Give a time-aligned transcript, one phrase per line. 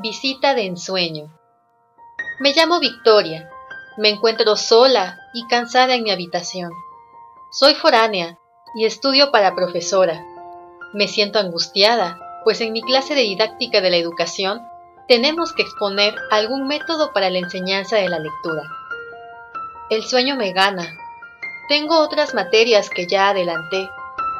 [0.00, 1.28] Visita de ensueño.
[2.38, 3.50] Me llamo Victoria.
[3.96, 6.70] Me encuentro sola y cansada en mi habitación.
[7.50, 8.38] Soy foránea
[8.76, 10.24] y estudio para profesora.
[10.94, 14.62] Me siento angustiada, pues en mi clase de didáctica de la educación
[15.08, 18.62] tenemos que exponer algún método para la enseñanza de la lectura.
[19.90, 20.86] El sueño me gana.
[21.68, 23.90] Tengo otras materias que ya adelanté,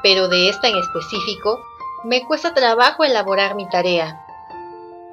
[0.00, 1.58] pero de esta en específico
[2.04, 4.24] me cuesta trabajo elaborar mi tarea.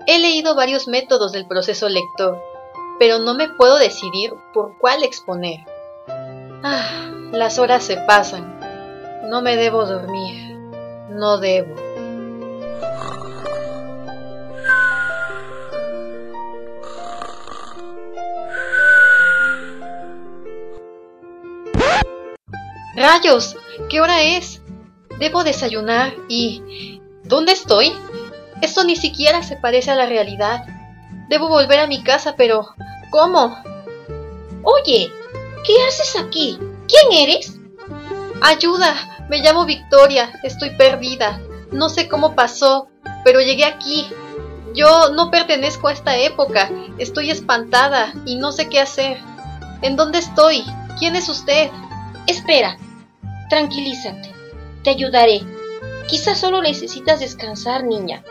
[0.09, 2.41] He leído varios métodos del proceso lector,
[2.97, 5.65] pero no me puedo decidir por cuál exponer.
[6.63, 8.57] Ah, las horas se pasan.
[9.29, 10.55] No me debo dormir.
[11.09, 11.75] No debo.
[22.95, 23.57] ¡Rayos!
[23.89, 24.61] ¿Qué hora es?
[25.19, 27.01] Debo desayunar y...
[27.25, 27.91] ¿Dónde estoy?
[28.61, 30.65] Esto ni siquiera se parece a la realidad.
[31.29, 32.69] Debo volver a mi casa, pero...
[33.09, 33.57] ¿Cómo?
[34.63, 35.11] Oye,
[35.65, 36.59] ¿qué haces aquí?
[36.87, 37.57] ¿Quién eres?
[38.41, 41.39] Ayuda, me llamo Victoria, estoy perdida.
[41.71, 42.87] No sé cómo pasó,
[43.23, 44.07] pero llegué aquí.
[44.73, 49.17] Yo no pertenezco a esta época, estoy espantada y no sé qué hacer.
[49.81, 50.63] ¿En dónde estoy?
[50.99, 51.69] ¿Quién es usted?
[52.27, 52.77] Espera,
[53.49, 54.31] tranquilízate,
[54.83, 55.41] te ayudaré.
[56.07, 58.23] Quizás solo necesitas descansar, niña.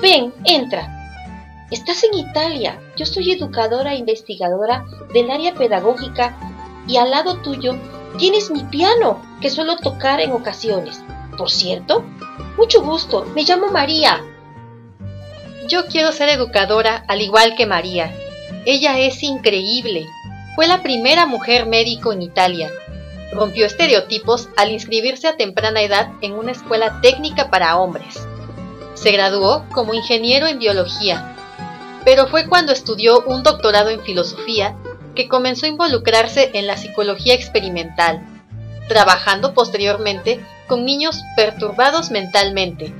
[0.00, 0.94] Ven, entra.
[1.70, 2.80] Estás en Italia.
[2.96, 6.36] Yo soy educadora e investigadora del área pedagógica
[6.86, 7.76] y al lado tuyo
[8.18, 11.02] tienes mi piano que suelo tocar en ocasiones.
[11.36, 12.04] Por cierto,
[12.56, 13.24] mucho gusto.
[13.34, 14.24] Me llamo María.
[15.68, 18.14] Yo quiero ser educadora al igual que María.
[18.64, 20.06] Ella es increíble.
[20.54, 22.70] Fue la primera mujer médico en Italia
[23.32, 28.26] Rompió estereotipos al inscribirse a temprana edad en una escuela técnica para hombres.
[28.94, 31.36] Se graduó como ingeniero en biología,
[32.04, 34.74] pero fue cuando estudió un doctorado en filosofía
[35.14, 38.24] que comenzó a involucrarse en la psicología experimental,
[38.88, 42.92] trabajando posteriormente con niños perturbados mentalmente,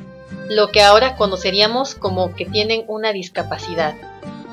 [0.49, 3.95] lo que ahora conoceríamos como que tienen una discapacidad.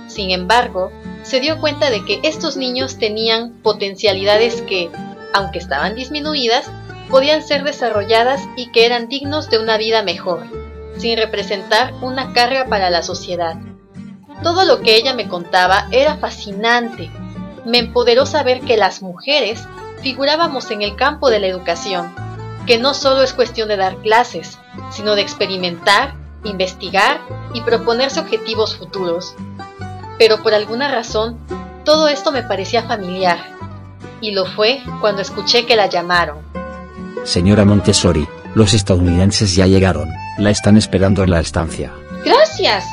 [0.07, 0.91] Sin embargo,
[1.23, 4.89] se dio cuenta de que estos niños tenían potencialidades que,
[5.35, 6.65] aunque estaban disminuidas,
[7.09, 10.43] podían ser desarrolladas y que eran dignos de una vida mejor,
[10.97, 13.57] sin representar una carga para la sociedad.
[14.43, 17.11] Todo lo que ella me contaba era fascinante.
[17.65, 19.67] Me empoderó saber que las mujeres
[20.01, 22.15] figurábamos en el campo de la educación,
[22.65, 24.57] que no solo es cuestión de dar clases,
[24.89, 26.13] sino de experimentar,
[26.45, 27.19] investigar
[27.53, 29.35] y proponerse objetivos futuros.
[30.17, 31.37] Pero por alguna razón,
[31.83, 33.54] todo esto me parecía familiar
[34.21, 36.37] y lo fue cuando escuché que la llamaron.
[37.23, 41.91] Señora Montessori, los estadounidenses ya llegaron, la están esperando en la estancia.
[42.23, 42.85] Gracias,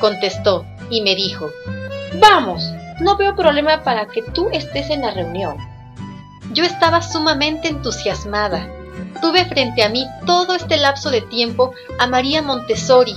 [0.00, 1.50] contestó y me dijo,
[2.20, 2.62] vamos,
[3.00, 5.56] no veo problema para que tú estés en la reunión.
[6.52, 8.68] Yo estaba sumamente entusiasmada.
[9.20, 13.14] Tuve frente a mí todo este lapso de tiempo a María Montessori.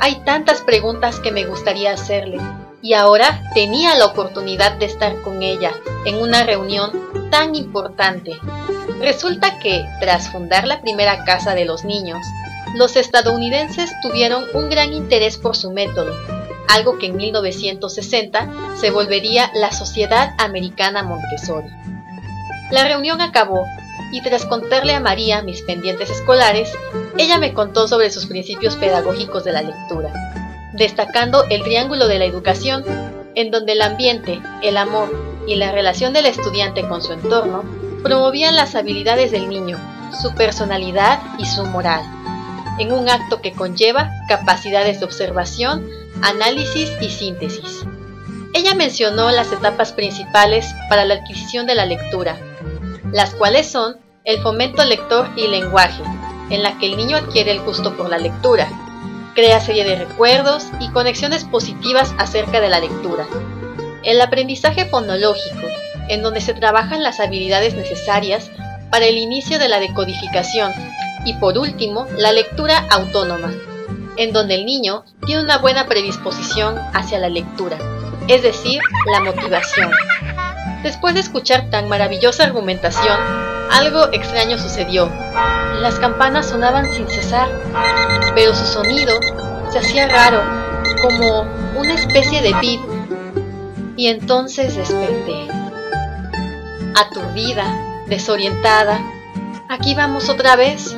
[0.00, 2.38] Hay tantas preguntas que me gustaría hacerle,
[2.86, 5.72] y ahora tenía la oportunidad de estar con ella
[6.04, 6.92] en una reunión
[7.32, 8.38] tan importante.
[9.00, 12.20] Resulta que, tras fundar la primera casa de los niños,
[12.76, 16.14] los estadounidenses tuvieron un gran interés por su método,
[16.68, 21.70] algo que en 1960 se volvería la Sociedad Americana Montessori.
[22.70, 23.64] La reunión acabó
[24.12, 26.70] y tras contarle a María mis pendientes escolares,
[27.18, 30.36] ella me contó sobre sus principios pedagógicos de la lectura
[30.72, 32.84] destacando el triángulo de la educación,
[33.34, 37.64] en donde el ambiente, el amor y la relación del estudiante con su entorno
[38.02, 39.78] promovían las habilidades del niño,
[40.20, 42.02] su personalidad y su moral,
[42.78, 45.88] en un acto que conlleva capacidades de observación,
[46.22, 47.84] análisis y síntesis.
[48.54, 52.36] Ella mencionó las etapas principales para la adquisición de la lectura,
[53.12, 56.02] las cuales son el fomento lector y lenguaje,
[56.50, 58.68] en la que el niño adquiere el gusto por la lectura,
[59.36, 63.26] crea serie de recuerdos y conexiones positivas acerca de la lectura.
[64.02, 65.68] El aprendizaje fonológico,
[66.08, 68.50] en donde se trabajan las habilidades necesarias
[68.90, 70.72] para el inicio de la decodificación.
[71.26, 73.52] Y por último, la lectura autónoma,
[74.16, 77.76] en donde el niño tiene una buena predisposición hacia la lectura,
[78.28, 78.80] es decir,
[79.12, 79.90] la motivación.
[80.82, 83.18] Después de escuchar tan maravillosa argumentación,
[83.70, 85.10] algo extraño sucedió.
[85.80, 87.48] Las campanas sonaban sin cesar,
[88.34, 89.12] pero su sonido
[89.70, 90.42] se hacía raro,
[91.02, 91.42] como
[91.76, 92.80] una especie de beat.
[93.96, 95.48] Y entonces desperté.
[96.94, 99.00] Aturdida, desorientada.
[99.68, 100.96] Aquí vamos otra vez.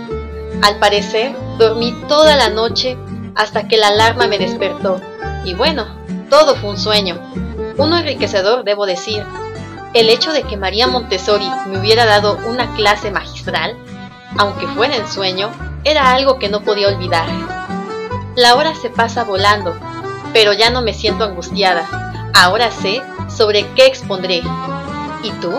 [0.63, 2.97] Al parecer, dormí toda la noche
[3.37, 5.01] hasta que la alarma me despertó
[5.45, 5.87] Y bueno,
[6.29, 7.19] todo fue un sueño.
[7.77, 9.25] Uno enriquecedor, debo decir.
[9.95, 13.77] El hecho de que María Montessori me hubiera dado una clase magistral,
[14.37, 15.51] aunque fuera en sueño,
[15.85, 17.27] era algo que no podía olvidar.
[18.37, 19.77] La hora se pasa volando,
[20.33, 22.31] pero ya no me siento angustiada.
[22.35, 24.43] Ahora sé sobre qué expondré.
[25.23, 25.53] ¿Y tú?